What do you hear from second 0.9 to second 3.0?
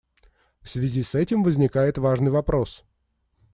с этим возникает важный вопрос.